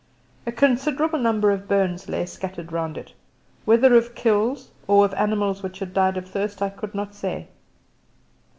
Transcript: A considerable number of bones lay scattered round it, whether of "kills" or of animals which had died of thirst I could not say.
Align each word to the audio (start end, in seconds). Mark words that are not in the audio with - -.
A 0.47 0.51
considerable 0.51 1.19
number 1.19 1.51
of 1.51 1.67
bones 1.67 2.09
lay 2.09 2.25
scattered 2.25 2.71
round 2.71 2.97
it, 2.97 3.13
whether 3.65 3.93
of 3.95 4.15
"kills" 4.15 4.71
or 4.87 5.05
of 5.05 5.13
animals 5.13 5.61
which 5.61 5.77
had 5.77 5.93
died 5.93 6.17
of 6.17 6.27
thirst 6.27 6.59
I 6.59 6.69
could 6.71 6.95
not 6.95 7.13
say. 7.13 7.49